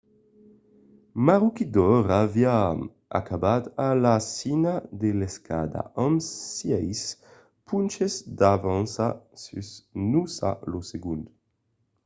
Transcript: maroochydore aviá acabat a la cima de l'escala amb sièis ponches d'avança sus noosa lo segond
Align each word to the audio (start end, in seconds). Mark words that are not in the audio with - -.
maroochydore 1.25 1.97
aviá 2.23 2.55
acabat 3.19 3.63
a 3.87 3.89
la 4.03 4.15
cima 4.37 4.73
de 5.01 5.09
l'escala 5.19 5.81
amb 6.03 6.17
sièis 6.53 7.03
ponches 7.67 8.13
d'avança 8.39 9.05
sus 9.43 9.69
noosa 10.11 10.51
lo 10.71 10.79
segond 10.91 11.23